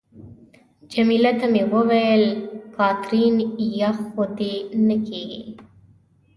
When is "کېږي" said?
5.07-5.43